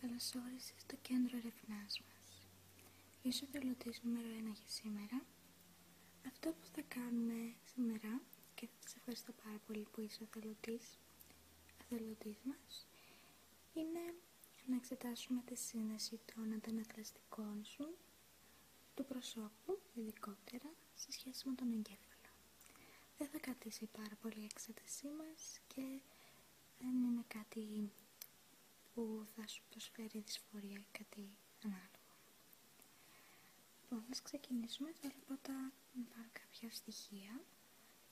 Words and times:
Καλώς 0.00 0.34
όρισες 0.34 0.80
στο 0.80 0.96
κέντρο 1.02 1.36
ερευνάς 1.36 2.00
μας. 2.06 2.48
Είσαι 3.22 3.44
εθελοντής 3.44 4.00
νούμερο 4.02 4.28
1 4.28 4.52
για 4.58 4.68
σήμερα. 4.78 5.24
Αυτό 6.26 6.48
που 6.52 6.66
θα 6.74 6.82
κάνουμε 6.82 7.54
σήμερα 7.72 8.20
και 8.54 8.66
θα 8.66 8.76
σας 8.82 8.96
ευχαριστώ 8.96 9.32
πάρα 9.44 9.58
πολύ 9.66 9.86
που 9.92 10.00
είσαι 10.00 10.22
εθελοντής, 10.22 10.86
εθελοντής 11.80 12.38
μας 12.44 12.86
είναι 13.74 14.04
να 14.66 14.76
εξετάσουμε 14.76 15.42
τη 15.44 15.54
σύνδεση 15.54 16.20
των 16.34 16.52
αντανακλαστικών 16.52 17.64
σου 17.64 17.96
του 18.94 19.04
προσώπου, 19.04 19.80
ειδικότερα, 19.94 20.70
σε 20.94 21.12
σχέση 21.12 21.48
με 21.48 21.54
τον 21.54 21.72
εγκέφαλο. 21.72 22.30
Δεν 23.18 23.28
θα 23.28 23.38
κρατήσει 23.38 23.86
πάρα 23.86 24.16
πολύ 24.22 24.40
η 24.40 24.48
εξέτασή 24.52 25.08
μας 25.08 25.60
και 25.66 26.00
δεν 26.78 26.94
είναι 27.02 27.24
κάτι 27.28 27.90
που 29.00 29.26
θα 29.34 29.46
σου 29.46 29.62
προσφέρει 29.68 30.18
δυσφορία 30.20 30.78
ή 30.78 30.86
κάτι 30.98 31.38
ανάλογο. 31.64 32.14
Λοιπόν, 33.80 34.04
να 34.08 34.20
ξεκινήσουμε. 34.22 34.92
Θέλω 34.92 35.14
πρώτα 35.26 35.52
να 35.92 36.04
πάρω 36.14 36.28
κάποια 36.32 36.70
στοιχεία 36.70 37.44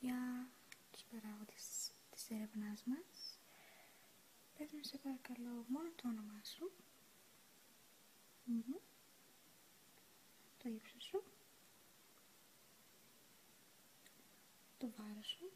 για 0.00 0.50
τους 0.92 1.02
παράγοντες 1.02 1.90
της 2.10 2.30
έρευνάς 2.30 2.84
μας. 2.84 3.38
Πες 4.56 4.70
σε 4.80 4.98
παρακαλώ 4.98 5.64
μόνο 5.68 5.88
το 5.96 6.08
όνομά 6.08 6.40
σου. 6.44 6.72
Το 10.62 10.68
ύψος 10.68 11.04
σου. 11.04 11.22
Το 14.78 14.90
βάρος 14.96 15.26
σου. 15.26 15.50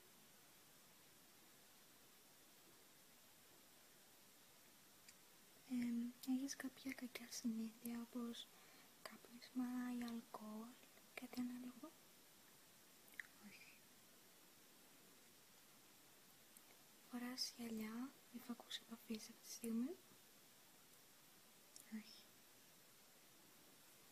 Έχεις 6.52 6.70
κάποια 6.73 6.92
κακιά 6.92 7.27
συνήθεια 7.30 8.01
όπως 8.02 8.47
κάπνισμα 9.03 9.64
ή 9.98 10.03
αλκοόλ, 10.03 10.69
κάτι 11.14 11.41
ανάλογο; 11.41 11.92
Όχι. 13.48 13.75
Φοράς 17.11 17.53
γυαλιά 17.56 18.11
ή 18.33 18.39
φακούς 18.47 18.77
επαφής 18.77 19.28
αυτή 19.28 19.42
τη 19.47 19.53
στιγμή; 19.53 19.97
Όχι. 21.98 22.22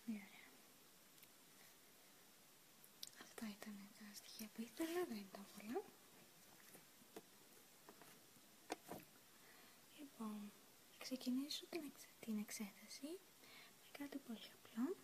Πολύ 0.05 0.19
ωραία. 0.29 0.49
Αυτά 3.21 3.49
ήταν 3.49 3.75
τα 3.99 4.15
στοιχεία 4.15 4.49
που 4.55 4.61
ήθελα, 4.63 5.05
δεν 5.05 5.17
ήταν 5.17 5.47
πολλά. 5.57 5.83
Λοιπόν, 9.99 10.53
ξεκινήσω 11.15 11.67
την, 11.67 11.93
την 12.21 12.39
εξέταση 12.39 13.07
με 13.83 13.89
κάτι 13.99 14.19
πολύ 14.19 14.51
απλό. 14.57 14.97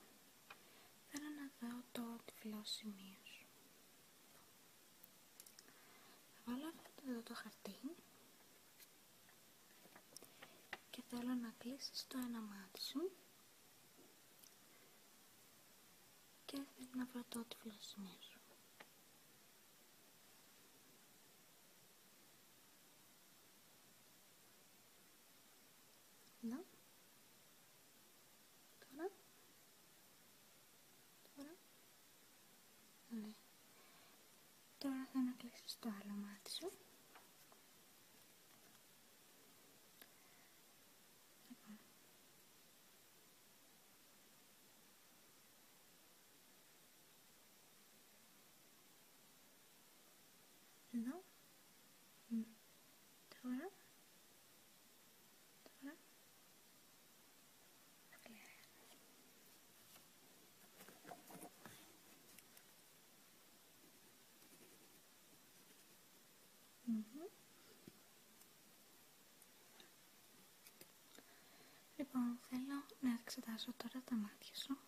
Θέλω 1.09 1.29
να 1.41 1.51
δω 1.61 1.83
το 1.93 2.03
τυφλό 2.25 2.61
σημείο 2.65 3.19
σου. 3.25 3.47
Θα 6.35 6.41
βάλω 6.45 6.69
αυτό 6.69 7.03
εδώ 7.11 7.21
το 7.23 7.35
χαρτί 7.35 7.81
και 10.91 11.03
θέλω 11.09 11.35
να 11.35 11.55
κλείσεις 11.59 12.07
το 12.09 12.19
ένα 12.19 12.41
μάτι 12.41 12.81
σου 12.81 13.11
και 16.45 16.57
θέλω 16.77 16.91
να 16.95 17.05
βρω 17.05 17.23
το 17.29 17.45
τυφλό 17.45 17.77
σημείο 17.79 18.19
σου. 18.21 18.41
Εδώ. 26.47 26.65
Τώρα. 28.79 29.11
Τώρα. 34.79 35.09
Ναι. 35.13 35.36
Τώρα 35.47 35.59
θα 35.59 35.69
ανακλείσεις 35.69 35.79
το 35.79 35.89
άλλο 35.89 36.15
μάτι 36.15 36.51
σου. 36.51 36.73
Λοιπόν. 41.49 41.79
Εδώ. 50.93 51.23
Τώρα. 53.43 53.71
Τώρα. 55.81 55.97
Λοιπόν, 71.99 72.26
θέλω 72.37 72.85
να 73.01 73.13
εξετάσω 73.21 73.73
τώρα 73.77 74.01
τα 74.05 74.15
μάτια 74.15 74.55
σου. 74.55 74.79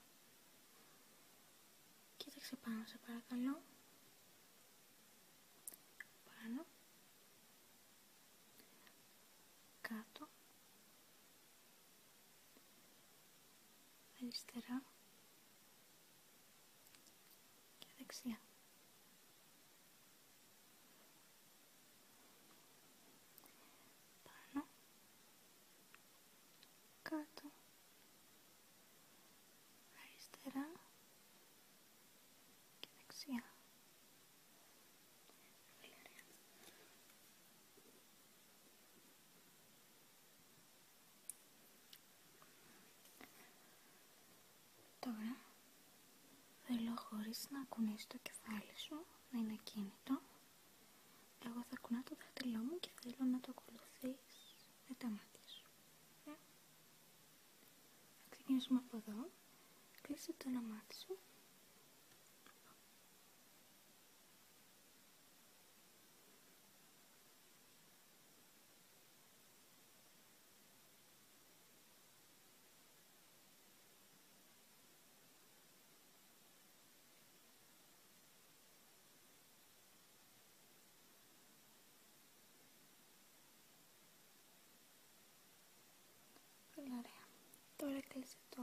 Κοίταξε 2.17 2.57
πάνω, 2.57 2.85
σε 2.87 2.99
παρακαλώ. 3.07 3.63
Πάνω. 6.25 6.67
Κάτω. 9.81 10.29
Αριστερά. 14.23 14.83
Και 17.79 17.87
δεξιά. 17.99 18.41
Πάνω. 24.23 24.67
Κάτω. 27.11 27.51
Αριστερά. 30.03 30.69
Και 32.81 32.89
δεξιά. 32.97 33.43
Πολύ 35.81 35.93
ωραία. 36.01 36.25
Τώρα 45.01 45.37
θέλω 46.67 46.95
χωρίς 46.97 47.47
να 47.51 47.65
κουνείς 47.69 48.07
το 48.07 48.17
κεφάλι 48.23 48.75
σου 48.77 49.07
να 49.31 49.39
είναι 49.39 49.53
ακίνητο. 49.61 50.21
Εγώ 51.47 51.63
θα 51.71 51.77
κουνάω 51.81 52.03
το 52.03 52.15
δάχτυλό 52.19 52.59
μου 52.59 52.79
και 52.81 52.91
θέλω 53.01 53.31
να 53.31 53.41
το 53.41 53.53
ακολουθείς 53.57 54.57
με 54.89 54.95
τα 54.99 55.07
μάτια 55.09 55.45
σου. 55.55 55.67
Ε? 56.27 56.33
Θα 58.31 58.37
ξεκινήσουμε 58.49 58.83
από 58.87 58.97
εδώ. 58.97 59.31
Κλείσε 60.03 60.33
το 60.37 60.45
ένα 60.49 60.61
μάτι 60.61 60.95
σου. 60.95 61.19
Τώρα 87.88 88.00
κλείσε 88.08 88.37
το 88.49 88.62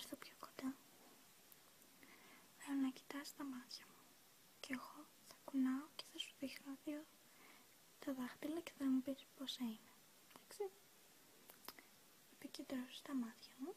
έρθω 0.00 0.16
πιο 0.16 0.34
κοντά. 0.40 0.74
Θέλω 2.58 2.80
να 2.80 2.90
κοιτάς 2.90 3.34
τα 3.36 3.44
μάτια 3.44 3.84
μου 3.88 4.02
και 4.60 4.72
εγώ 4.72 5.06
θα 5.28 5.36
κουνάω 5.44 5.86
και 5.96 6.04
θα 6.12 6.18
σου 6.18 6.32
δείχνω 6.38 6.72
δύο 6.84 7.04
τα 7.98 8.12
δάχτυλα 8.12 8.60
και 8.60 8.72
θα 8.78 8.84
μου 8.84 9.00
πεις 9.02 9.26
πόσα 9.36 9.64
είναι. 9.64 9.92
Εντάξει. 10.32 10.70
Επικεντρώσου 12.32 12.94
στα 12.94 13.14
μάτια 13.14 13.54
μου. 13.58 13.74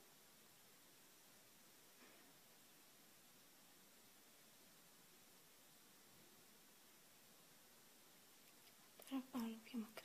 Τώρα 9.09 9.23
πάω 9.31 9.55
πιο 9.63 9.79
μακριά. 9.79 10.02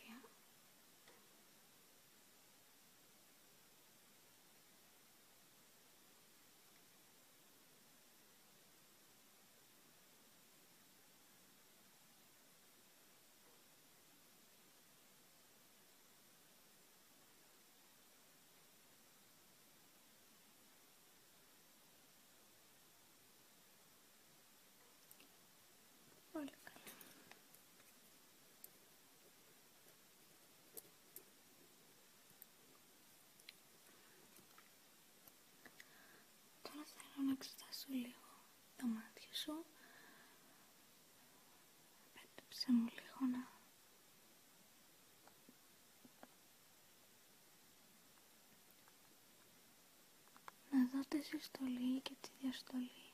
Εξετάσω 37.38 37.86
λίγο 37.88 38.26
τα 38.76 38.86
μάτια 38.86 39.32
σου. 39.32 39.64
Πέτυψε 42.12 42.72
μου 42.72 42.84
λίγο 42.84 43.20
να... 43.32 43.56
Να 50.70 50.86
δω 50.92 51.00
τη 51.08 51.22
συστολή 51.22 52.00
και 52.00 52.14
τη 52.20 52.28
διαστολή. 52.40 53.08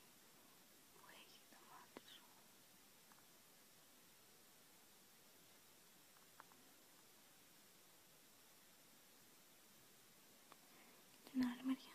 την 11.34 11.42
άλλη 11.46 11.62
μεριά. 11.64 11.92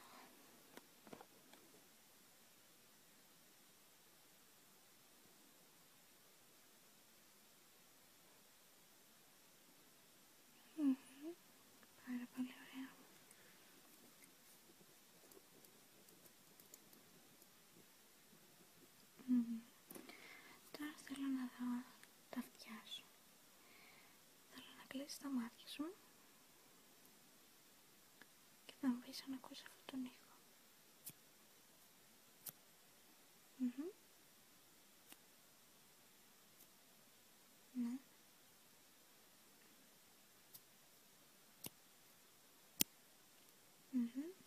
Πάρα 12.05 12.27
πολύ 12.35 12.53
ωραία. 12.63 12.89
Τώρα 20.71 20.93
θέλω 21.05 21.27
να 21.27 21.45
δω 21.57 21.83
τα 22.29 22.39
αυτιά 22.39 22.81
σου. 22.85 23.03
Θέλω 25.11 25.17
να 25.17 25.17
κλείσεις 25.17 25.19
τα 25.19 25.29
μάτια 25.29 25.67
σου 25.67 25.95
να 28.81 28.89
μου 28.89 28.99
πεις 29.05 29.23
αν 29.23 29.33
ακούς 29.33 29.61
αυτόν 29.61 29.81
τον 29.85 30.03
ήχο. 30.03 30.27
Mm 33.59 33.93
Ναι. 37.73 37.97
Mm 43.93 44.39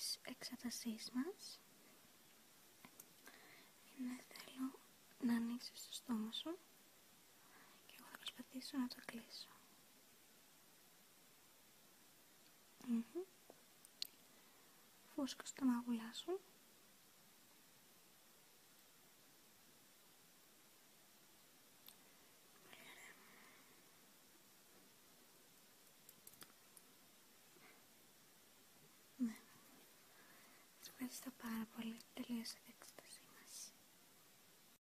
κομμάτι 0.00 0.06
της 0.06 0.18
εξέτασής 0.22 1.10
μας 1.10 1.60
είναι 3.98 4.24
θέλω 4.28 4.80
να 5.20 5.34
ανοίξεις 5.36 5.86
το 5.86 5.92
στόμα 5.92 6.32
σου 6.32 6.58
και 7.86 7.94
εγώ 7.98 8.08
θα 8.10 8.16
προσπαθήσω 8.18 8.78
να 8.78 8.88
το 8.88 8.96
κλείσω. 9.04 9.48
Mm 12.88 13.02
-hmm. 13.02 13.26
Φούσκω 15.14 15.44
στο 15.44 15.64
μαγουλά 15.64 16.12
σου. 16.12 16.40
Ευχαριστώ 31.02 31.30
πάρα 31.42 31.66
πολύ. 31.76 31.96
Τελείωσε 32.14 32.56